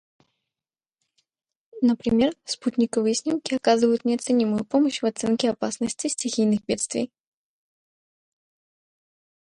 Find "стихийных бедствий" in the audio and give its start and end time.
6.07-7.11